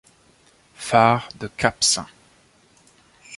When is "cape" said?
1.57-1.83